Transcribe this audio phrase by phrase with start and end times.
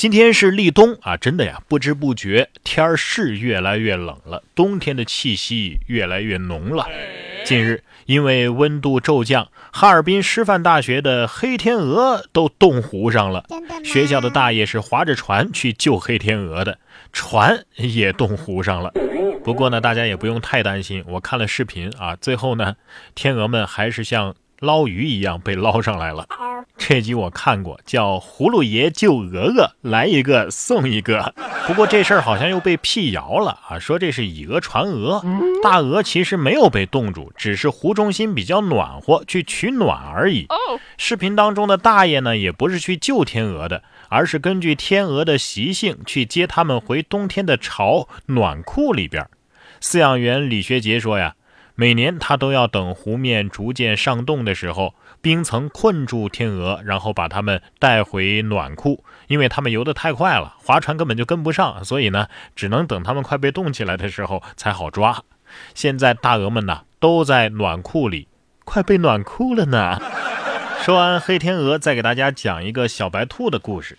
[0.00, 6.86] 今天是立冬啊，真的呀，不知不觉天儿是越来越冷了，冬天的气息越来越浓了。
[7.44, 13.44] 近日，因为温度骤降，哈尔滨师范大学的黑天鹅都冻湖上了。
[13.84, 16.78] 学校的大爷是划着船去救黑天鹅的，
[17.12, 18.90] 船也冻湖上了。
[19.44, 22.76] 不过呢，大家也不用太担心，我看了视频啊，最后呢，
[23.14, 26.26] 天鹅们还是像捞鱼一样被捞上来了。
[26.76, 31.34] 这集我看过，叫《葫芦爷救鹅鹅》，来一个送一个。
[31.66, 35.22] 不过这事儿好像又被辟谣了啊，说这是以讹传讹。
[35.62, 40.46] 大鹅其实没有被冻住，只是湖中心比较暖和，去取暖而已。
[40.98, 49.26] 视频当中的大爷呢，也不是去救天鹅的，而是根据天鹅的习性去接它们回冬天的巢暖库里边。
[49.80, 51.34] 饲养员李学杰说呀。
[51.80, 59.02] 每年他都要等湖面逐渐上冻的时候，冰层困住天鹅，然后把它们带回暖库。
[59.28, 65.22] 因为它们游得太快了，划船根本就跟不上，所以呢，只能等它们快被冻起来的时候才好抓。
[65.74, 68.28] 现在大鹅们呢都在暖库里，
[68.66, 69.98] 快被暖哭了呢。
[70.82, 73.96] 说完黑天鹅，再给大家讲一个小白兔的故事。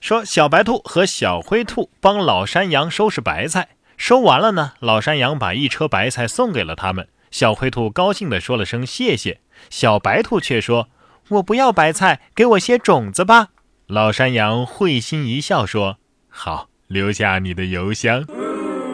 [0.00, 3.68] 说小白兔和小灰兔帮老山羊收拾白菜。
[4.02, 7.06] 收完了呢，老山羊把一车白菜送给了他们。
[7.30, 9.38] 小灰兔高兴地说了声谢谢，
[9.70, 10.88] 小白兔却说
[11.30, 13.50] ：“我不要白菜，给我些种子吧。”
[13.86, 18.26] 老山羊会心一笑说：“好，留下你的邮箱。”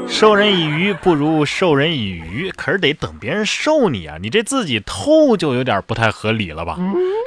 [0.06, 6.78] 授人以鱼不如授人以渔，可是得等别人授你啊，你这自己偷就有点不太合理了吧？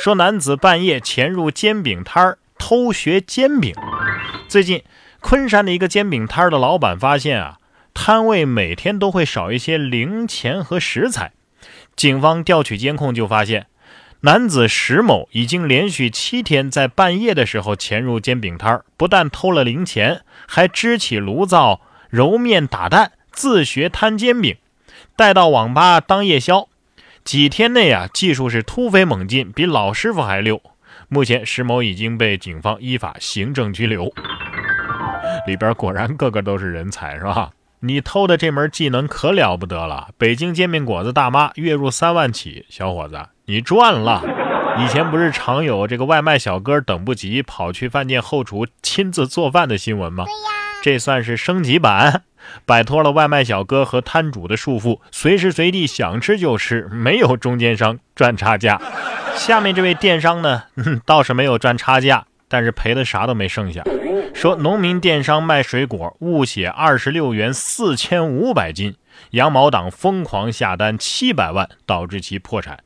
[0.04, 3.74] 说男子半夜潜入煎饼摊儿偷学煎饼。
[4.48, 4.84] 最近，
[5.20, 7.58] 昆山的一个煎饼摊儿的老板发现啊。
[7.94, 11.32] 摊位每天都会少一些零钱和食材，
[11.96, 13.68] 警方调取监控就发现，
[14.22, 24.56] 男子石某已经连续七天在半夜的时候潜入煎饼摊儿，不但偷了零钱，还支起炉灶揉面打蛋，自学摊煎饼，
[25.16, 26.68] 带到网吧当夜宵。
[27.24, 30.62] 几天内啊，技术是突飞猛进，比老师傅还溜。
[31.08, 34.12] 目前，石某已经被警方依法行政拘留。
[35.46, 37.52] 里边果然个个都是人才，是吧？
[37.84, 40.10] 你偷的这门技能可了不得了！
[40.16, 44.22] 北京煎饼果子大妈月入三万起，小伙子，你赚了！
[44.78, 50.26] 以前不是常有这个外卖小哥等不及跑去饭店后厨亲自做饭的新闻吗？
[50.84, 52.22] 这算是升级版，
[52.68, 58.80] 摆脱了外卖小哥和摊主的束缚，随时随地想吃就吃，没有中间商赚差价。
[59.36, 60.64] 下面这位电商呢，
[61.04, 63.84] 倒是没有赚差价，但是赔的啥都没剩下。
[64.34, 68.96] 说农民电商卖水果误写二十六元四千五百斤，
[69.32, 72.84] 羊毛党疯狂下单七百万，导致其破产。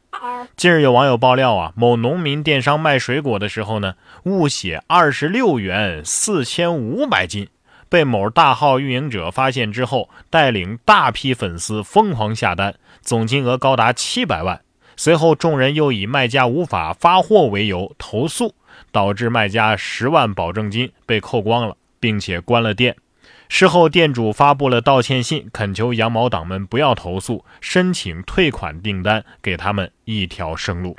[0.56, 7.47] 近日有网友爆料啊，某农民电商卖水果的时候呢，误写二十六元四千五百斤，
[7.90, 14.62] 被某大号运营者发现之后，带领大批粉丝疯狂下单，总金额高达七百万。
[14.97, 18.56] 随后众人又以卖家无法发货为由投诉。
[18.96, 22.96] 导致卖家十万保证金被扣光了，并且关了店。
[23.50, 30.96] 事后，店主发布了道歉信，恳求羊毛党们不要投诉，申请退款订单，给他们一条生路。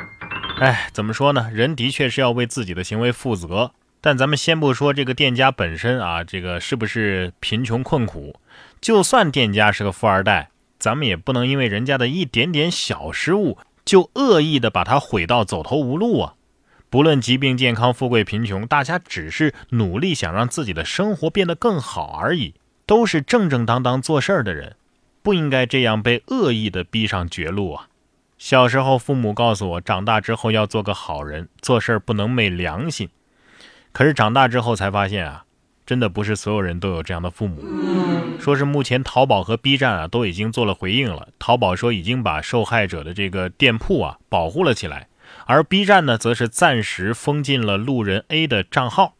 [0.60, 1.48] 哎，怎么说呢？
[1.50, 3.72] 人的确是要为自己的行为负责。
[4.02, 8.38] 但咱们先不说这个店家本身啊，这个是不是贫穷困苦？
[8.78, 16.34] 就算店家是个富二代，咱们也不能因为人家的一点点小失误，就恶意的把他毁到走投无路啊！
[16.96, 22.54] 不论疾病、健康、富贵、贫穷，大家只是努力想让自己的生活变得更好而已，
[22.86, 24.76] 都是正正当当做事儿的人，
[25.22, 27.88] 不应该这样被恶意的逼上绝路啊！
[28.38, 33.10] 小时候父母告诉我，长大之后要做个好人，做事儿不能昧良心。
[33.92, 35.44] 可是长大之后才发现啊，
[35.84, 37.62] 真的不是所有人都有这样的父母。
[38.40, 45.08] 说是目前淘宝和 B 站啊都已经做了回应了，淘宝说已经把受害者的这个店铺啊保护了起来。
[45.46, 49.14] 而 B 站呢，则是暂时封禁了路人 A 的账号。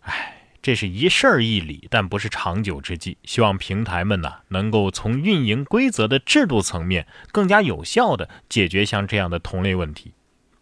[0.00, 3.18] 哎，这是一事儿一理，但不是长久之计。
[3.24, 10.12] 希望平台们呢，能够从运营规则的制度层面，更加有效的解决像这样的同类问题。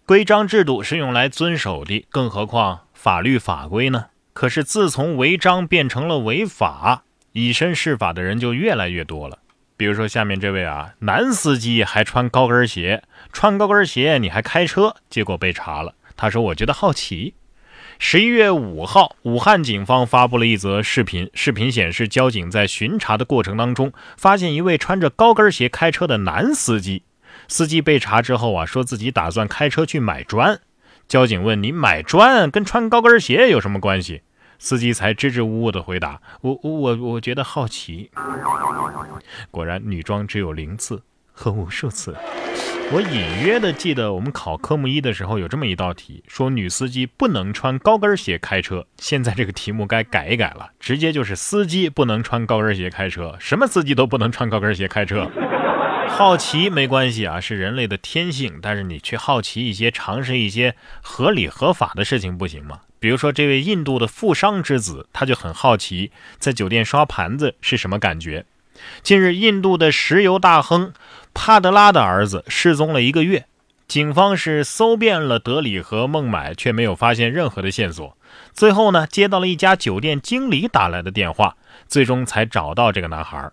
[0.04, 4.06] 规章制度是用来遵守的，更何况法律法规呢？
[4.34, 9.38] 可是自从违章变成了违法，以身试法的人就越来越多了。
[9.82, 13.02] 比如说下面这位啊，男司机还穿高跟鞋，
[13.32, 15.96] 穿高跟鞋你还开车，结果被查了。
[16.16, 17.34] 他说：“我觉得好奇。”
[17.98, 27.02] 十一月五号，武汉警方发布了一则视频，视频显示交警在巡查的过程当中，发现一位穿着高跟鞋开车的男司机。
[27.48, 30.60] 司机被查之后啊，说自己打算开车去买砖。
[31.08, 34.22] 交警问：“你买砖跟穿高跟鞋有什么关系？”
[34.62, 38.12] 司机才支支吾吾地回答：“我我我觉得好奇。”
[39.50, 42.14] 果然，女装只有零次和无数次。
[42.92, 48.86] 我隐约的记得，我们考科目一的时候有这么一道题，说女司机不能穿高跟鞋开车。
[48.98, 55.28] 现在这个题目该改一改了，直接就是司机不能穿高跟鞋开车，什么司机都不能穿高跟鞋开车。
[56.08, 62.80] 好奇没关系啊，是人类的天性，但是你去好奇一些、尝试一些合理合法的事情不行吗？
[63.00, 68.44] 比如说这位印度的富商之子，他就很好奇在酒店刷盘子是什么感觉。
[69.02, 70.92] 近日，印度的石油大亨
[71.34, 73.46] 帕德拉的儿子失踪了一个月，
[73.88, 78.16] 警方是搜遍了德里和孟买，却没有发现任何的线索。
[78.52, 81.56] 最后呢，接到了一家酒店经理打来的电话，
[81.88, 83.50] 最终才找到这个男孩。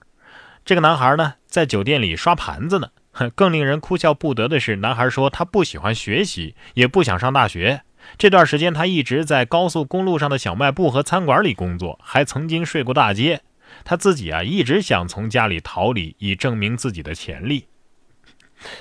[0.69, 2.89] 这个男孩呢，在酒店里刷盘子呢。
[3.33, 7.81] 更令人哭笑不得的是，男孩说他不喜欢学习，也不想上大学。
[8.19, 13.42] 这段时间，他一直在高速公路上的小卖部和餐馆里工作，还曾经睡过大街。
[13.83, 17.66] 他自己啊，一直想从家里逃离，以证明自己的潜力。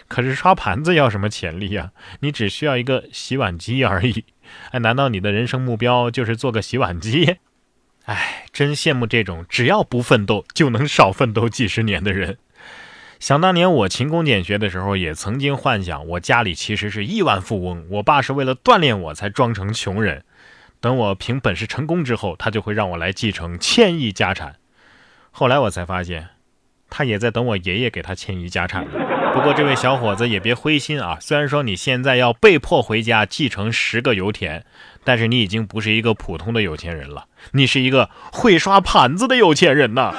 [0.09, 1.93] 可是刷盘子要什么潜力啊？
[2.21, 4.27] 你只需要一个洗碗机而已。
[4.73, 7.39] 哎，难道你的人生目标就是做个洗碗机？
[8.09, 12.39] 哎，真羡慕这种只要不奋斗就能少奋斗几十年的人。
[13.21, 20.25] 想当年我勤工俭学的时候，也曾经幻想我家里其实是亿万富翁，我爸是为了锻炼我才装成穷人。
[20.81, 24.57] 等我凭本事成功之后，他就会让我来继承千亿家产。
[25.31, 26.29] 后来我才发现，
[26.89, 28.87] 他也在等我爷爷给他千亿家产。
[29.39, 34.65] 不过这位小伙子也别灰心啊，虽然说你现在要被迫回家继承十个油田。
[35.05, 40.13] 但是你已经不是一个普通的有钱人了，你是一个会刷盘子的有钱人呐。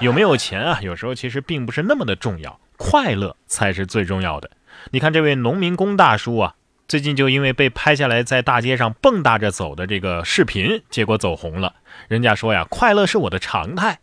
[0.00, 0.80] 有没有钱啊？
[0.80, 4.50] 有时候其实并不是那么的重要，快乐才是最重要的。
[4.92, 6.54] 你看这位农民工大叔啊，
[6.88, 11.74] 最近就因为被拍下来在大街上蹦跶着走的这个视频，结果走红了。
[12.08, 13.98] 人家说呀，快乐是我的常态。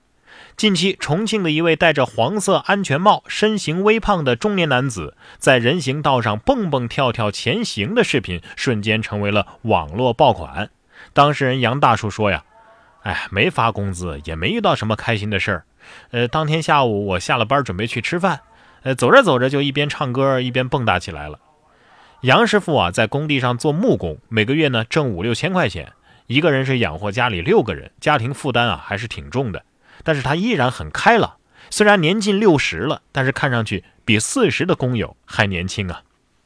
[0.57, 10.71] 近期，重庆的一位戴着黄色安全帽、身形微胖的中年男子，在人行道上蹦蹦跳跳前行的视频，瞬间成为了网络爆款。
[11.13, 12.43] 当事人杨大叔说：“呀，
[13.03, 15.63] 哎，没发工资，也没遇到什么开心的事儿。
[16.09, 18.39] 呃，当天下午我下了班准备去吃饭，
[18.81, 21.37] 呃，走着走着就一边唱歌一边蹦跶起来了。
[22.21, 25.93] 杨师傅啊，在工地上做木工，每个月呢挣五六千块钱，
[26.25, 29.61] 一个人是养活家里六个人，家庭负担啊还是挺重的。”
[30.07, 31.35] 但是他依然很开朗，
[31.69, 36.01] 虽然年近六十了，但是看上去比四十的工友还年轻啊！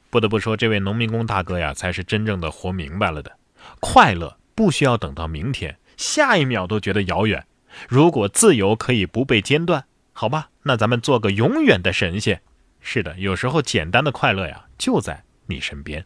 [0.09, 3.37] 不得不说，这位农民工大哥呀，才是真正的活明白了的。
[3.79, 7.45] 快乐不需要等到明天，下一秒都觉得遥远。
[7.87, 12.41] 如果自由可以不被间断，好吧，那咱们做个永远的神仙。
[12.79, 16.03] 是的，有时候简单的快乐呀，就在你身边。